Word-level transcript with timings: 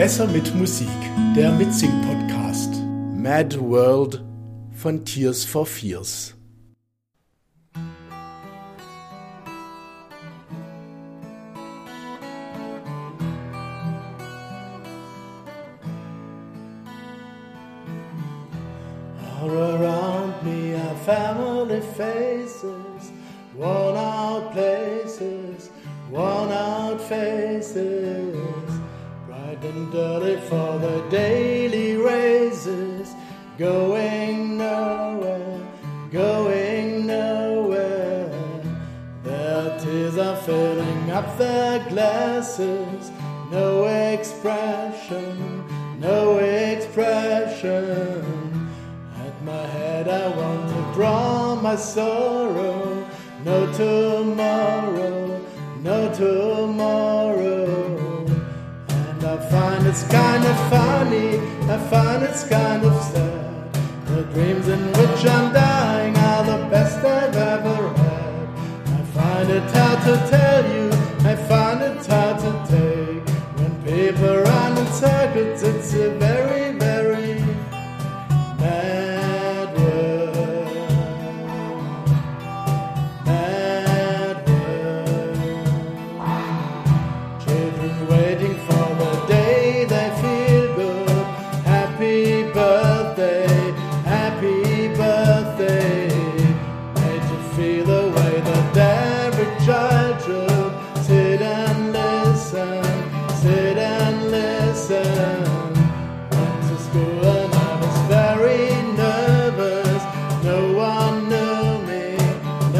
Besser 0.00 0.26
mit 0.28 0.54
Musik, 0.54 0.88
der 1.36 1.52
Mitsing-Podcast. 1.52 2.72
Mad 3.14 3.60
World 3.60 4.24
von 4.72 5.04
Tears 5.04 5.44
for 5.44 5.66
Fears. 5.66 6.34
All 19.42 19.50
around 19.50 20.32
me 20.42 20.76
are 20.76 20.96
family 21.04 21.82
faces, 21.82 23.12
worn 23.54 23.98
out 23.98 24.50
places, 24.52 25.68
worn 26.10 26.50
out 26.50 26.98
faces, 27.02 28.19
and 29.62 29.92
dirty 29.92 30.40
for 30.48 30.78
the 30.78 31.04
daily 31.10 31.96
raises, 31.96 33.14
going 33.58 34.56
nowhere, 34.56 35.60
going 36.10 37.06
nowhere. 37.06 38.32
Their 39.22 39.78
tears 39.80 40.16
are 40.16 40.36
filling 40.36 41.10
up 41.10 41.36
their 41.36 41.86
glasses, 41.90 43.10
no 43.50 43.84
expression, 43.84 45.64
no 45.98 46.38
expression. 46.38 48.24
At 49.26 49.44
my 49.44 49.66
head 49.66 50.08
I 50.08 50.28
want 50.36 50.68
to 50.70 50.92
draw 50.94 51.54
my 51.56 51.76
sorrow. 51.76 53.06
No 53.44 53.72
tomorrow, 53.72 55.40
no 55.82 56.12
tomorrow. 56.14 57.09
Find 59.50 59.84
it's 59.84 60.04
kind 60.04 60.44
of 60.44 60.56
funny, 60.70 61.38
I 61.68 61.76
find 61.90 62.22
it's 62.22 62.44
kind 62.44 62.84
of 62.84 63.02
sad. 63.02 63.72
The 64.06 64.22
dreams 64.32 64.68
in 64.68 64.86
which 64.92 65.26
I'm 65.26 65.52
dying 65.52 66.16
are 66.16 66.44
the 66.44 66.68
best 66.70 66.98
I've 66.98 67.34
ever 67.34 67.88
had. 67.94 68.48
I 68.86 69.02
find 69.16 69.50
it 69.50 69.68
hard 69.72 70.00
to 70.04 70.30
tell 70.30 70.49
sit 103.42 103.78
and 103.78 104.30
listen. 104.30 105.42
Went 106.30 106.60
to 106.68 106.76
school 106.86 107.24
and 107.38 107.54
I 107.54 107.70
was 107.82 107.96
very 108.16 108.66
nervous. 109.04 110.02
No 110.44 110.58
one 110.74 111.16
knew 111.30 111.64
me, 111.88 112.06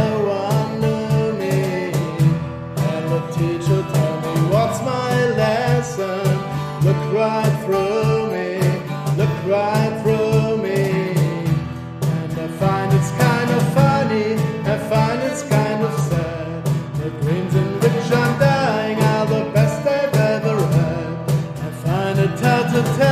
no 0.00 0.10
one 0.42 0.70
knew 0.82 1.32
me. 1.42 1.58
And 2.90 3.04
the 3.12 3.20
teacher 3.36 3.82
told 3.92 4.18
me, 4.24 4.34
What's 4.54 4.80
my 4.82 5.12
lesson? 5.42 6.26
Look 6.84 7.02
right. 7.12 7.47
the 22.82 23.07